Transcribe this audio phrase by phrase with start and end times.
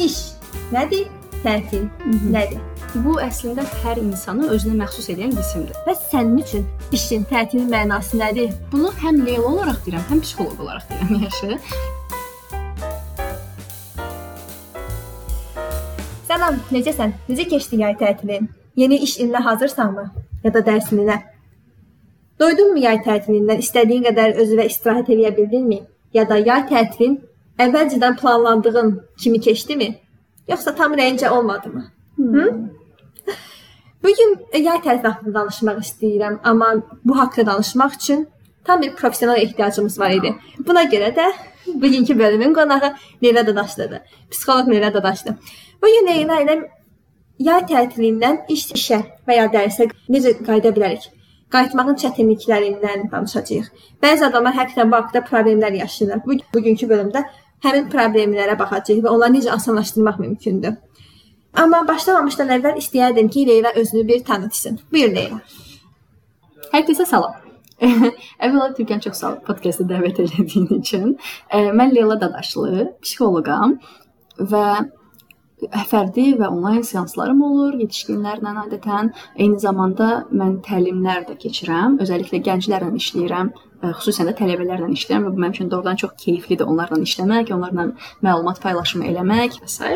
[0.00, 0.14] İş
[0.72, 1.08] nədir?
[1.42, 1.82] Tətil
[2.32, 2.60] nədir?
[3.04, 5.76] Bu əslində hər insanı özünə məxsus edən qismdir.
[5.84, 6.64] Bəs sənin üçün
[6.96, 8.54] işin, tətilin mənası nədir?
[8.72, 11.58] Bunu həm Leyla olaraq deyirəm, həm psixoloq olaraq deyirəm yaşı.
[16.32, 17.16] Salam, necəsən?
[17.28, 18.48] Necə keçdi yay tətilin?
[18.80, 20.10] Yeni iş ilinə hazırsanmı?
[20.44, 21.22] Ya da dərsinə?
[22.40, 23.60] Doydunmu yay tətilindən?
[23.60, 25.82] İstədiyin qədər özünə istirahət edə bildinmi?
[26.16, 27.20] Ya da yay tətilin
[27.64, 28.90] əvvəlcədən planlandığın
[29.22, 29.90] kimi keçdimi?
[30.48, 31.84] Yoxsa tam rəncə olmadımı?
[32.16, 32.46] Hı?
[34.02, 38.28] Bu gün yay tətili haqqında danışmaq istəyirəm, amma bu haqqda danışmaq üçün
[38.64, 40.34] tam bir professional ehtiyacımız var idi.
[40.66, 41.26] Buna görə də
[41.66, 44.00] bugünkü bölümün qonağı Leyla Dadaşlıdır.
[44.30, 45.36] Psixoloq Leyla Dadaşlı.
[45.82, 46.56] Bu gün Leyla ilə
[47.38, 51.06] yay tətilindən iş işə və ya dərsə necə qayıda bilərik?
[51.50, 53.70] Qayıtmağın çətinliklərindən danışacağıq.
[54.02, 56.20] Bəzi adamlar həqiqətən bu haqqda problemlər yaşayırlar.
[56.26, 57.24] Bu bugünkü bölümdə
[57.64, 60.78] həmin problemlərə baxacağıq və onları necə asanlaşdırmaq mümkündür.
[61.60, 64.78] Amma başlamamışdan əvvəl istəyərdim ki, Leyla özünü bir tanıtsın.
[64.92, 65.40] Buyur Leyla.
[66.70, 67.34] Hər kəsə salam.
[68.44, 71.16] Əvvəla Türkan çox sağ ol podkastə dəvət etdiyin üçün.
[71.50, 73.78] Mən Leyla Dadaşlı, psixoloqam
[74.52, 74.66] və
[75.90, 79.10] fərdi və onlayn seanslarım olur yetişkinlərlə adətən.
[79.36, 81.98] Eyni zamanda mən təlimlər də keçirəm.
[82.04, 83.50] Özəlliklə gənclərlə işləyirəm
[83.82, 87.90] xüsusən də tələbələrlə işləyirəm və bu mənim üçün doğrudan çox keyiflidir onlarla işləmək, onlarla
[88.26, 89.94] məlumat paylaşımı eləmək və s.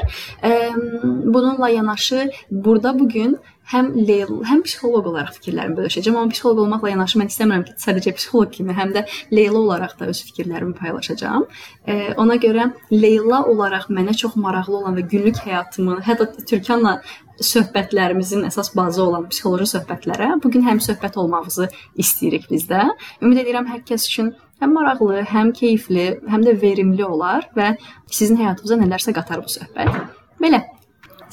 [1.24, 3.36] Bununla yanaşı burada bu gün
[3.72, 8.12] həm Leyl, həm psixoloq olaraq fikirlərimi bölüşəcəm, amma psixoloq olmaqla yanaşı mən istəmirəm ki, sadəcə
[8.18, 11.46] psixoloq kimi, həm də Leyla olaraq da öz fikirlərimi paylaşacağam.
[11.88, 16.98] E, ona görə Leyla olaraq mənə çox maraqlı olan və günlük həyatımı, hətta Türkanla
[17.42, 21.68] söhbətlərimizin əsas bazı olan psixoloji söhbətlərə bu gün həm söhbət olmağımızı
[22.00, 22.86] istəyirik biz də.
[23.22, 24.32] Ümid edirəm hər kəs üçün
[24.62, 27.74] həm maraqlı, həm keyifli, həm də verimli olar və
[28.10, 29.94] sizin həyatınıza nələrsə qatar bu söhbət.
[30.42, 30.62] Belə.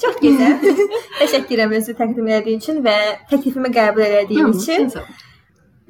[0.02, 0.56] Çox gözəl.
[1.20, 2.96] Təşəkkür edirəm özü təqdim etdiyin üçün və
[3.30, 4.88] təklifimi qəbul etdiyin üçün.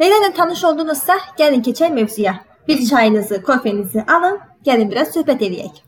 [0.01, 2.35] Leyla ilə tanış oldunuzsa, gəlin keçək mövzuya.
[2.69, 5.81] Bir çayınızı, kofenizi alın, gəlin biraz söhbət eləyək.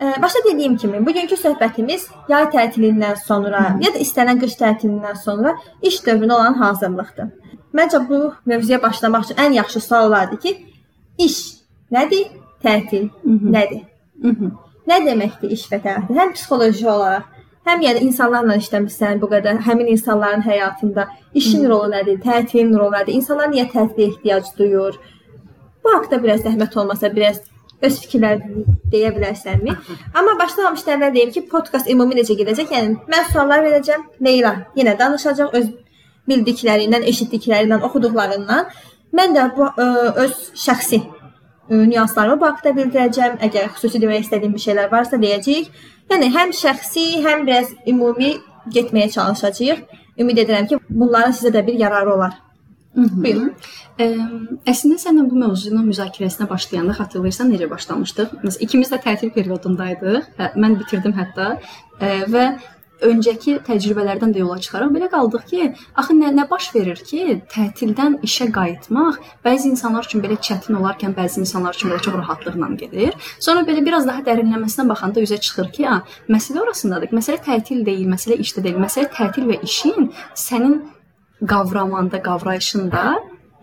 [0.00, 6.00] Başda dediyim kimi, bugünkü söhbətimiz yay tətilindən sonra ya da istənilən qış tətilindən sonra iş
[6.06, 7.28] dövrünə olan hazırlıqdır.
[7.74, 10.56] Məncə bu mövzuya başlamaq üçün ən yaxşı sual olardı ki,
[11.18, 11.38] iş
[11.94, 12.26] nədir?
[12.64, 13.86] Tətil nədir?
[14.90, 16.18] Nə deməkdir iş və tətil?
[16.18, 17.30] Həm psixoloji olaraq,
[17.70, 22.20] həm yəni insanlarla işləmirsən bu qədər, həmin insanların həyatında işin rolu nədir?
[22.24, 23.14] Tətilin rolu nədir?
[23.20, 24.98] İnsanlar niyə tətilə ehtiyac duyur?
[25.84, 27.40] Bu haqqda biraz zəhmət olmasa, biraz
[27.86, 29.74] öz fikirlərini deyə bilərsənmi?
[30.14, 32.72] Amma başlamamışdan əvvəl deyim ki, podkast ümumi necə gedəcək?
[32.74, 35.72] Yəni mən suallar verəcəm, Leyla yenə danışacaq öz
[36.30, 38.70] bildiklərindən, eşitdiklərindən, oxuduqlarından.
[39.14, 39.88] Mən də bu ə,
[40.24, 43.36] öz şəxsi ə, nüanslarımı bu haqqda bildirəcəm.
[43.48, 45.68] Əgər xüsusi demək istədiyim bir şeylər varsa deyəcəyik.
[46.12, 48.34] Yəni həm şəxsi, həm biraz ümumi
[48.74, 49.84] getməyə çalışacağıq.
[50.20, 52.34] Ümid edirəm ki, bunların sizə də bir yararı olar.
[52.94, 53.50] Buyurun.
[53.98, 54.06] Ə,
[54.70, 58.38] əslində səninlə bu mövzunun müzakirəsinə başlayanda xatırlayırsan necə başlamışdıq?
[58.44, 60.30] Məsələn, ikimiz də tətil periodundaydıq.
[60.38, 62.46] Hə, mən bitirdim hətta ə, və
[63.04, 65.66] öncəki təcrübələrdən də yola çıxaraq belə qaldıq ki,
[65.98, 71.14] axı nə nə baş verir ki, tətildən işə qayıtmaq bəzi insanlar üçün belə çətin olarkən,
[71.16, 73.18] bəzi insanlar üçün belə çox rahatlıqla gedir.
[73.40, 76.00] Sonra belə biraz daha dərinləməsinə baxanda üzə çıxır ki, a,
[76.30, 80.80] məsələ orasındadır məsələ tətil deyil, məsələ işdə deyil, məsələ tətil və işin sənin
[81.48, 83.04] qavramanda, qavrayışında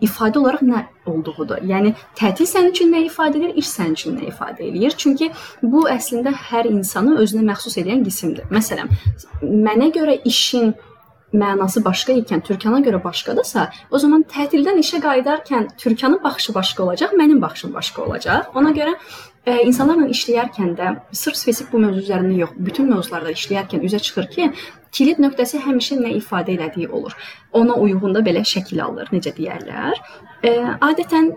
[0.02, 1.62] ifadə olaraq nə olduğudur.
[1.68, 4.94] Yəni tətil sənin üçün nə ifadə edir, iş sənin üçün nə ifadə edir?
[4.98, 5.30] Çünki
[5.62, 8.48] bu əslində hər insanı özünə məxsus edən qismdir.
[8.54, 8.90] Məsələn,
[9.42, 10.74] mənə görə işin
[11.32, 17.14] mənası başqa ikən Türkana görə başqadırsa, o zaman tətildən işə qayıdarkən Türkanın baxışı başqa olacaq,
[17.16, 18.50] mənim baxışım başqa olacaq.
[18.54, 18.96] Ona görə
[19.46, 24.28] ə, insanlarla işləyərkən də sırf spesifik bu mövzu üzərində yox, bütün mövzularda işləyərkən üzə çıxır
[24.34, 24.48] ki,
[24.92, 27.16] kilit nöqtəsi həmişə nə ifadə elədiyi olur.
[27.58, 30.00] Ona uyğun da belə şəkil alır, necə deyərlər.
[30.44, 30.52] E,
[30.88, 31.32] adətən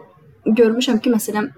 [0.46, 1.52] görmüşəm ki, məsələn,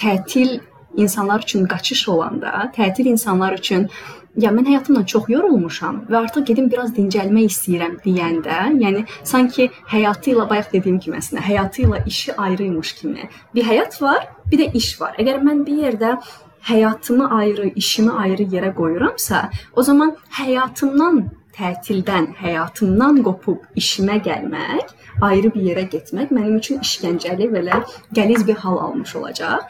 [0.00, 0.60] tətil
[0.96, 3.88] insanlar üçün qaçış olanda, tətil insanlar üçün
[4.36, 10.34] ya mən həyatımdan çox yorulmuşam və artıq gedim biraz dincəlmək istəyirəm deyəndə, yəni sanki həyatı
[10.34, 13.28] ilə bayaq dediyim kimi əslində həyatı ilə işi ayrıymış kimi.
[13.54, 15.18] Bir həyat var, bir də iş var.
[15.18, 16.14] Əgər mən bir yerdə
[16.70, 21.24] həyatımı ayrı, işimi ayrı yerə qoyuramsa, o zaman həyatımdan
[21.56, 24.92] tətildən, həyatımdan qopub işimə gəlmək,
[25.26, 27.80] ayrı bir yerə getmək mənim üçün işgəncəli və elə
[28.16, 29.66] qəliz bir hal almış olacaq.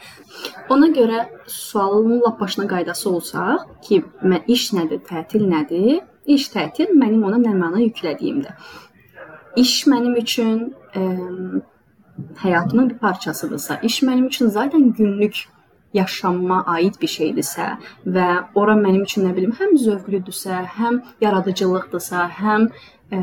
[0.69, 6.01] Ona görə sualın lap başına qaydası olsaq ki, mən iş nədir, tətil nədir?
[6.25, 8.53] İş tətil mənim ona nə məna yüklədiyimdir.
[9.57, 10.59] İş mənim üçün
[10.95, 11.01] ə,
[12.43, 15.45] həyatımın bir parçasıdırsa, iş mənim üçün zaten günlük
[15.93, 17.67] yaşamıma aid bir şeydirsə
[18.05, 22.69] və ora mənim üçün nə bilim həm zövqlüdürsə, həm yaradıcılıqdırsa, həm
[23.11, 23.21] ə,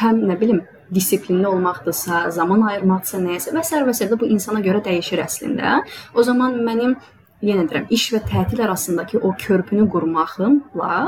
[0.00, 0.62] həm nə bilim
[0.94, 3.82] disiplinli olmaqdırsa, zaman ayırmaqdırsa, nəyəsə və s.
[3.88, 4.10] və s.
[4.20, 5.80] bu insana görə dəyişir əslində.
[6.14, 6.94] O zaman mənim
[7.42, 11.06] yenə deyirəm, iş və tətil arasındakı o körpünü qurmaqımla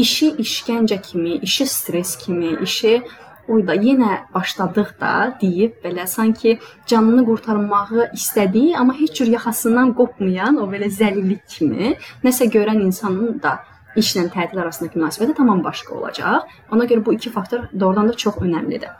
[0.00, 3.02] işi işgəncə kimi, işi stres kimi, işi
[3.50, 10.60] Oyda yenə başladıq da deyib belə sanki canını qurtarmağı istədiyi, amma heç cür yaxasından qopmayan
[10.62, 13.56] o belə zəlillik kimi nəsə görən insanın da
[13.96, 16.46] işlə tətil arasındakı münasibəti tamam başqa olacaq.
[16.72, 18.94] Ona görə bu iki faktor doğrudan da çox önəmlidir.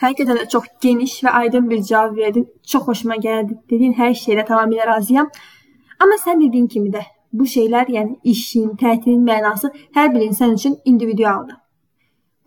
[0.00, 2.48] Həqiqətən də çox geniş və aydın bir cavab verdin.
[2.72, 3.60] Çox xoşuma gəldi.
[3.70, 5.30] Dediyin hər şeylə tamamilə razıyam.
[6.00, 7.02] Amma sən dediyin kimi də
[7.32, 11.56] bu şeylər, yəni işin, tətilin mənası hər bir insan üçün individualdır.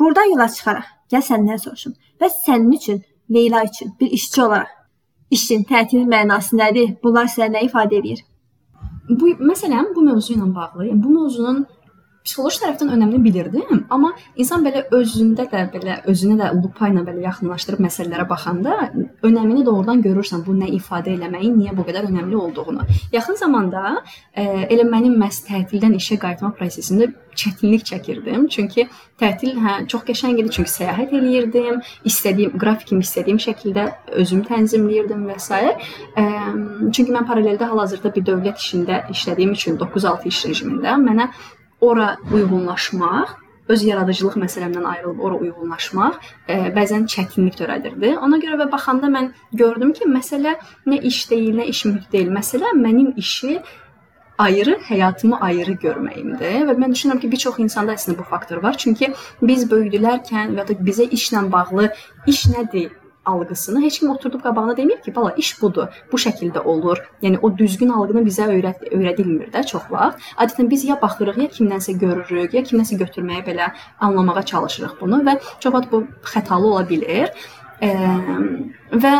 [0.02, 1.94] Buradan yola çıxaraq, gəl səndən soruşum.
[2.22, 3.02] Bəs sənin üçün,
[3.34, 4.82] Leyla üçün bir işçi olaraq
[5.32, 6.96] işin, tətilin mənası nədir?
[7.04, 8.24] Bunlar sizə nə ifadə edir?
[9.10, 11.64] Bu məsələn bu mövzu ilə bağlı, yəni bu mövzunun
[12.26, 17.24] psixoloji tərəfdən önəmini bilirdim, amma insan belə özündə də belə özünü də lupa ilə belə
[17.26, 18.76] yaxınlaşdırıb məsələlərə baxanda
[19.26, 22.86] önəmini doğrudan görürsən bu nə ifadə eləməyin, niyə bu qədər önəmli olduğunu.
[23.14, 23.96] Yaxın zamanda
[24.36, 27.10] e, elə mənim məhz tətildən işə qayıtma prosesində
[27.42, 28.46] çətinlik çəkirdim.
[28.54, 28.86] Çünki
[29.20, 33.88] tətil hə çox qəşəng idi, çünki səyahət eləyirdim, istədiyim qrafikim istədiyim şəkildə
[34.22, 35.58] özüm tənzimləyirdim və s.
[36.22, 36.28] E,
[36.94, 41.32] çünki mən paraleldə hal-hazırda bir dövlət işində işlədiyim üçün 9-6 iş rejimində mənə
[41.82, 43.38] ora uyğunlaşmaq,
[43.72, 46.18] öz yaradıcılıq məsələmdən ayrılıb ora uyğunlaşmaq
[46.48, 48.16] e, bəzən çətinlik törədirdi.
[48.18, 50.58] Ona görə və baxanda mən gördüm ki, məsələ
[50.88, 52.32] nə iş deyil, nə iş mühiti deyil.
[52.36, 53.62] Məsələ mənim işi
[54.42, 58.78] ayrı, həyatımı ayrı görməyimdir və mən düşünürəm ki, bir çox insanda əslində bu faktor var.
[58.78, 61.92] Çünki biz böyüdülərkən və ya da bizə işlə bağlı
[62.28, 62.92] iş nədir?
[63.26, 67.02] Algısını heç kim oturub qabağına demir ki, bala iş budur, bu şəkildə olur.
[67.22, 70.22] Yəni o düzgün algını bizə öyrət öyrədilmir də çox vaxt.
[70.38, 75.38] Adətən biz ya baxırıq, ya kimdənsə görürük, ya kimdənsə götürməyə belə anlamağa çalışırıq bunu və
[75.60, 76.04] çox vaxt bu
[76.34, 77.30] xətalı ola bilər.
[77.82, 77.94] E,
[79.04, 79.16] və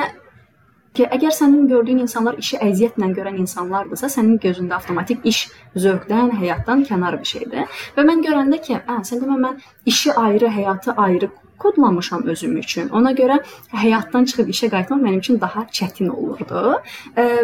[0.98, 5.46] ki, əgər sənin gördüyün insanlar işi əziyyətlə görən insanlardırsa, sənin gözündə avtomatik iş
[5.76, 7.84] zövqdən, həyatdan kənar bir şeydir.
[7.98, 12.90] Və mən görəndə ki, hə, sən demə mən işi ayrı, həyatı ayrı kodlamışam özüm üçün.
[12.90, 13.38] Ona görə
[13.84, 16.82] həyatdan çıxıb işə qayıtmaq mənim üçün daha çətin olurdu.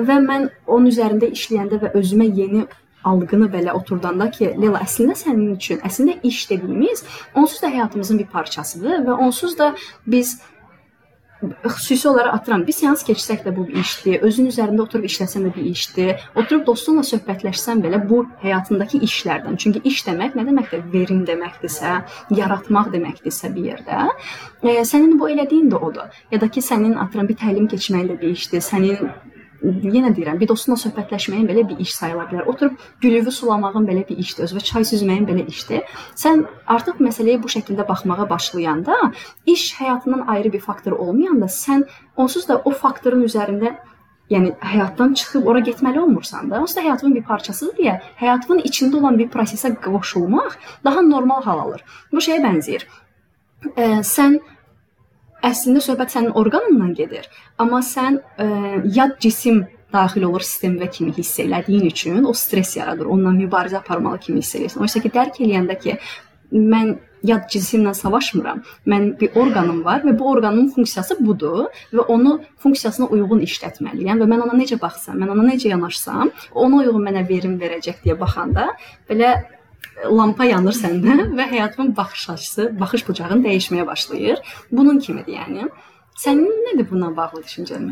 [0.09, 2.65] Və mən onun üzərində işləyəndə və özümə yeni
[3.07, 7.05] algını belə oturdanda ki, Lela əslində sənin üçün, əslində iş dediyimiz
[7.35, 9.73] onsuz da həyatımızın bir parçasıdır və onsuz da
[10.07, 10.39] biz
[11.63, 14.21] xüsusi olaraq atıram, bir seans keçsək də bu bir işdir.
[14.25, 16.25] Özün üzərində oturub işləsən də bir işdir.
[16.35, 19.59] Oturub dostunla söhbətləşsən belə bu həyatındakı işlərdən.
[19.61, 20.83] Çünki iş demək nə deməkdir?
[20.93, 21.93] Verim deməkdirsə,
[22.41, 24.07] yaratmaq deməkdirsə bir yerdə,
[24.63, 26.21] e, sənin bu elədiyin də odur.
[26.31, 28.63] Ya da ki, sənin atıram bir təlim keçməyin də bir işdir.
[28.65, 29.09] Sənin
[29.63, 32.47] yenə deyirəm, bir dostunla söhbətləşməyin belə bir iş sayıla bilər.
[32.51, 35.83] Oturub gülüvü sulamağın belə bir işdir, özü və çay süzməyin belə işdir.
[36.15, 38.95] Sən artıq məsələyə bu şəkildə baxmağa başlayanda,
[39.45, 43.77] iş həyatından ayrı bir faktor olmayanda, sən onsuz da o faktorun üzərində
[44.29, 48.99] yəni həyatdan çıxıb ora getməli olmursan da, onsuz da həyatının bir parçasıdır deyə, həyatının içində
[48.99, 51.83] olan bir prosesə qoşulmaq daha normal hal alır.
[52.11, 52.83] Bu şeyə bənzəyir.
[53.73, 54.37] Ə, sən
[55.45, 57.27] əslində söhbət sənin orqanından gedir.
[57.61, 62.77] Amma sən ə, e, yad cisim daxil olur sistemə kimi hiss elədiyin üçün o stress
[62.77, 63.07] yaradır.
[63.07, 64.83] Onunla mübarizə aparmalı kimi hiss edirsən.
[64.83, 65.97] Oysa ki, dərk eləyəndə ki,
[66.51, 66.97] mən
[67.27, 68.61] yad cisimlə savaşmıram.
[68.87, 74.29] Mən bir orqanım var və bu orqanın funksiyası budur və onu funksiyasına uyğun işlətməliyəm və
[74.29, 78.69] mən ona necə baxsam, mən ona necə yanaşsam, ona uyğun mənə verim verəcək deyə baxanda
[79.09, 79.33] belə
[80.05, 84.41] lampa yanır səndə və həyatın baxış açısı, baxış bucağın dəyişməyə başlayır.
[84.71, 85.69] Bunun kimidir, yəni.
[86.17, 87.83] Sənin nədir bununla bağlı düşüncən?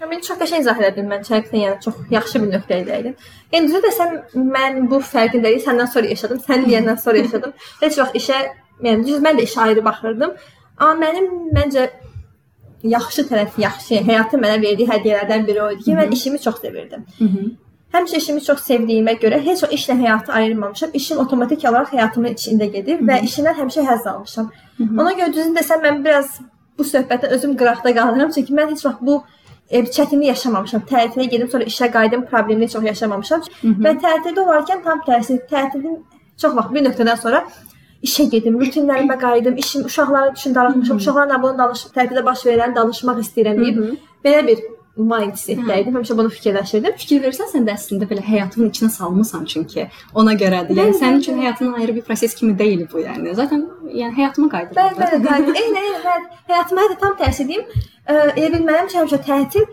[0.00, 3.14] Mən çox qəşəng izah etdim mən çəkdən, yəni çox yaxşı bir nöqtədə idim.
[3.54, 4.16] Yəni düzü desəm
[4.56, 7.54] mən bu fərqin dəqiq səndən sonra yaşadım, sən deyəndən sonra yaşadım.
[7.84, 8.42] Heç vaxt işə,
[8.84, 10.36] yəni düz mən də işə ayrı baxırdım.
[10.76, 11.86] Amma mənim məncə
[12.92, 17.06] yaxşı tərəfi, yaxşı, həyatın mənə verdiyi hədiyyələrdən biri o idi ki, mən işimi çox sevirdim.
[17.18, 17.48] Hı -hı.
[17.94, 20.90] Həmişə işimi çox sevdiyimə görə heç o işlə həyatı ayırmamışam.
[20.94, 24.50] İşim avtomatik olaraq həyatımın içində gedir və işimdən həmişə həzz almışam.
[24.76, 25.00] Hı -hı.
[25.00, 26.40] Ona görə düzünü desəm mən biraz
[26.78, 29.24] bu söhbətdə özüm qıraqda qalıram çünki mən heç vaxt bu
[29.70, 30.82] e, çətinlik yaşamamışam.
[30.92, 33.40] Tətilə gedib sonra işə qayıdım problemini çox yaşamamışam.
[33.40, 33.82] Hı -hı.
[33.84, 35.98] Və tətildə olarkən tam tərsi, tətilin
[36.40, 37.44] çox vaxt bir nöqtədən sonra
[38.02, 43.18] işə gedim, rutinlərimə qayıdım, işim uşaqlar üçün danışmışam, uşaqlarla bunu danış, tətildə baş verən danışmaq
[43.24, 43.78] istəyirəm deyib
[44.24, 44.58] belə bir
[44.96, 45.96] mindsetdə idim.
[45.96, 46.96] Həmişə bunu fikirləşirdim.
[47.00, 50.76] Fikir versən sən də əslində belə həyatının içinə salmısan çünki ona görədir.
[50.78, 53.34] Yəni sənin üçün həyatının ayrı bir proses kimi deyil bu yəni.
[53.34, 54.76] Zaten yəni həyatıma qayıdır.
[54.80, 55.60] Bəli, bəli, qayıdır.
[55.62, 56.42] Eyni, eyni, bəli.
[56.50, 57.64] Həyatıma da tam tərsi deyim.
[58.10, 59.70] Elə bil mənim üçün həmişə tətil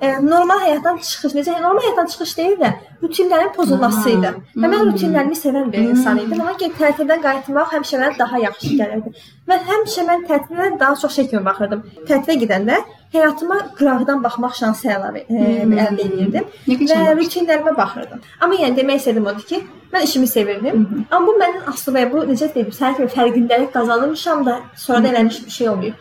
[0.00, 2.70] e, normal həyatdan çıxış, necə normal həyatdan çıxış deyil də,
[3.02, 4.30] rutinlərin pozulması idi.
[4.56, 6.40] Və mən rutinlərimi sevən bir insan idim.
[6.44, 9.12] Ona görə tətildən qayıtmaq həmişə mənə daha yaxşı gəlirdi.
[9.48, 11.84] Və həmişə mən tətilə daha çox şey kimi baxırdım.
[12.08, 12.80] Tətilə gedəndə
[13.14, 18.20] həyatıma qıraqdan baxmaq şansı əlavə e, əldə edirdim və rutinlərimə baxırdım.
[18.40, 20.84] Amma yəni demək istədim odur ki, mən işimi sevirdim.
[20.84, 21.02] Hı -hı.
[21.10, 25.46] Amma bu mənim aslı və bu necə deyim, sənə fərqindəlik qazanmışam da sonra da eləmiş
[25.46, 25.94] bir şey olmuyor.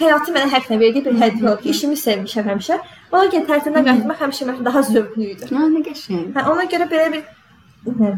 [0.00, 2.78] Həyatı mənə həqiqətən verdiyi bir hədiyyə oldu ki, işimi sevmişəm həmişə.
[3.12, 5.48] Ona görə tətildən qayıtmaq həmişə mənə daha zövqlü idi.
[5.52, 6.30] Ha, nə qəşəng.
[6.36, 7.26] Hə, ona görə belə bir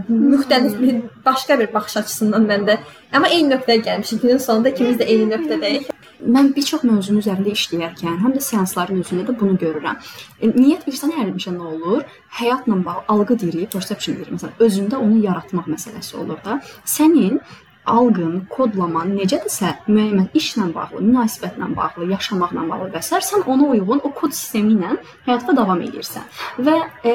[0.09, 2.77] müxtəlif bir başqa bir baxış açısından məndə.
[3.13, 4.23] Amma eyni nöqtəyə gəlmişik.
[4.23, 5.91] Günün sonunda ikimiz də eyni nöqtədəyik.
[6.23, 9.99] Mən bir çox mövzunun üzərində işləyərkən, həm də seansların özündə də bunu görürəm.
[10.39, 12.05] E, niyyət bilirsən həmişə nə olur?
[12.39, 14.37] Həyatla bağlı algı deyirik, perception deyirik.
[14.37, 16.61] Məsələn, özündə onu yaratmaq məsələsi olur da.
[16.87, 17.41] Sənin
[17.87, 23.19] alqın, kodlaman necədirsə, müəyyən işlə bağlı, münasibətlə bağlı, yaşamaqla bağlı və s.
[23.31, 24.97] sən ona uyğun o kod sistemi ilə
[25.27, 26.29] həyatda davam edirsən.
[26.59, 27.15] Və e,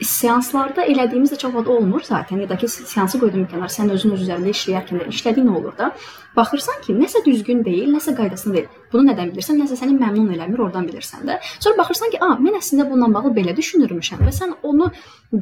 [0.00, 2.40] seanslarda elədiyimiz də çox vaxt olmur zaten.
[2.40, 5.76] Ya da ki, seansı qoydum bir kənar, sən özün öz üzərində işləyərkən də işlədiyin olur
[5.78, 5.92] da.
[6.36, 8.68] Baxırsan ki, nəsə düzgün deyil, nəsə qaydasında deyil.
[8.96, 9.58] Bunu nədən bilirsən?
[9.60, 11.34] Nəsə səni məmnun eləmir, oradan bilirsən də.
[11.60, 14.86] Sonra baxırsan ki, "A, mən əslində bununla bağlı belə düşünürmüşəm" və sən onu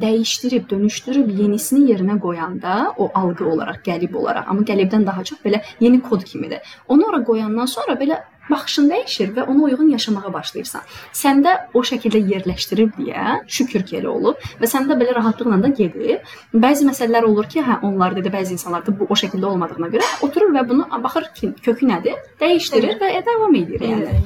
[0.03, 5.61] dəyişdirib, dönüşdürüb yenisini yerinə qoyanda, o algı olaraq, qəlib olaraq, amma qəlibdən daha çox belə
[5.79, 6.59] yeni kod kimidir.
[6.87, 10.81] Onu ora qoyandan sonra belə baxışın dəyişir və ona uyğun yaşamağa başlayırsan.
[11.13, 16.33] Səndə o şəkildə yerləşdirib deyə şükür ki elə olub və səndə belə rahatlıqla da gedib.
[16.53, 20.53] Bəzi məsələlər olur ki, hə onlar dedi, bəzi insanlarda bu o şəkildə olmadığına görə oturur
[20.55, 24.21] və bunu baxır ki, kökü nədir, dəyişdirir və davam edir yəni.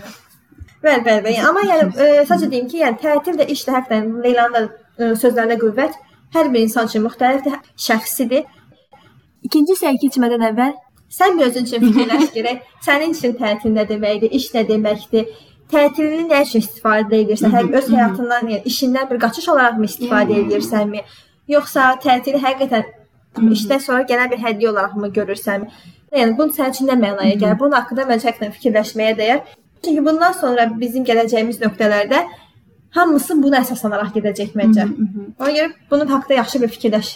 [0.83, 1.39] Bəli, bəli, bəli.
[1.43, 5.09] Amma yəni e, sadəcə deyim ki, yəni tətil də iş də həqiqətən Leylanın da e,
[5.19, 5.97] sözlərinə qüvvət.
[6.35, 7.57] Hər bir insan üçün müxtəlifdir,
[7.87, 8.45] şəxsidir.
[9.43, 10.77] İkinci səhifə keçmədən əvvəl
[11.09, 12.65] Sən bir özün üçün fikirləş görək.
[12.85, 15.29] Sənin üçün tətil nə deməkdir, iş nə deməkdir?
[15.69, 17.53] Tətilini nə üçün istifadə edirsən?
[17.53, 21.03] Hər öz həyatından, yəni işindən bir qaçış olaraqmı istifadə edirsənmi?
[21.53, 25.69] Yoxsa tətili həqiqətən işdən sonra gələn bir hədiyyə olaraqmı görürsənmi?
[26.17, 27.57] Yəni bunun sənin üçün nə mənaya gəlir?
[27.61, 29.41] Bunun haqqında məncə həqiqətən fikirləşməyə dəyər.
[29.85, 32.23] Çünki bundan sonra bizim gələcəyimiz nöqtələrdə
[32.97, 34.87] hamısı buna əsaslanaraq gedəcək məncə.
[35.39, 37.13] Ona görə bunun haqqında yaxşı bir fikirləş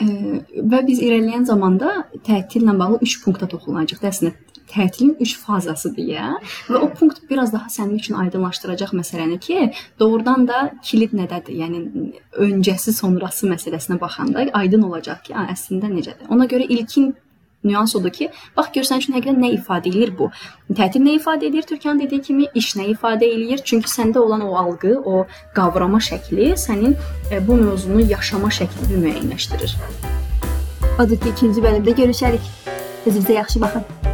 [0.00, 4.02] və biz irəliləyən zamanda tətillə bağlı 3 punktda toxunacağıq.
[4.10, 4.34] Əslində
[4.74, 6.32] tətilin 3 fazası deyə
[6.68, 9.70] və o punkt biraz daha sənin üçün aydınlaşdıracaq məsələni ki,
[10.00, 11.58] doğrudan da kilid nədədir?
[11.62, 11.82] Yəni
[12.46, 16.30] öncəsi, sonrası məsələsinə baxanda aydın olacaq ki, əslində necədir.
[16.34, 17.12] Ona görə ilkin
[17.64, 20.30] nüans odur ki, bax görsən üçün həqiqətən nə ifadə eləyir bu?
[20.70, 21.66] Tətil nə ifadə edir?
[21.68, 23.64] Türkan dediyi kimi iş nə ifadə eləyir?
[23.64, 26.96] Çünki səndə olan o algı, o qavrama şəkli sənin
[27.30, 29.76] e, bu mövzunu yaşama şəklini müəyyənləşdirir.
[30.98, 32.50] Odur ki, ikinci bölümdə görüşərik.
[33.06, 34.13] Özünüzə yaxşı baxın.